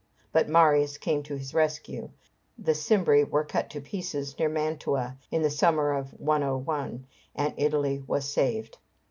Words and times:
But 0.31 0.49
Marius 0.49 0.97
came 0.97 1.21
to 1.21 1.35
his 1.37 1.53
rescue. 1.53 2.09
The 2.57 2.73
Cimbri 2.73 3.23
were 3.23 3.43
cut 3.43 3.69
to 3.69 3.81
pieces 3.81 4.39
near 4.39 4.49
Mantua, 4.49 5.15
in 5.29 5.43
the 5.43 5.51
summer 5.51 5.91
of 5.93 6.19
101, 6.19 7.05
and 7.35 7.53
Italy 7.55 8.03
was 8.07 8.25
saved. 8.27 8.79